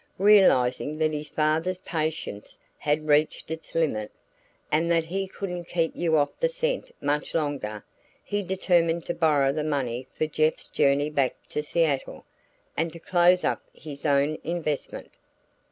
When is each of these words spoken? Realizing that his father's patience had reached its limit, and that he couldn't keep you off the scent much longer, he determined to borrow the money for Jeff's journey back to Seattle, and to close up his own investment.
Realizing 0.17 0.97
that 0.97 1.11
his 1.13 1.29
father's 1.29 1.77
patience 1.77 2.57
had 2.79 3.07
reached 3.07 3.51
its 3.51 3.75
limit, 3.75 4.11
and 4.71 4.91
that 4.91 5.05
he 5.05 5.27
couldn't 5.27 5.65
keep 5.65 5.91
you 5.95 6.17
off 6.17 6.31
the 6.39 6.49
scent 6.49 6.89
much 6.99 7.35
longer, 7.35 7.85
he 8.23 8.41
determined 8.41 9.05
to 9.05 9.13
borrow 9.13 9.51
the 9.51 9.63
money 9.63 10.07
for 10.15 10.25
Jeff's 10.25 10.65
journey 10.65 11.11
back 11.11 11.35
to 11.49 11.61
Seattle, 11.61 12.25
and 12.75 12.91
to 12.93 12.97
close 12.99 13.43
up 13.43 13.61
his 13.75 14.03
own 14.03 14.39
investment. 14.43 15.11